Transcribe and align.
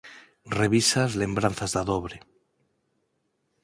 Revisa 0.59 0.99
as 1.07 1.13
lembranzas 1.21 1.71
da 1.75 1.83
dobre. 1.91 2.17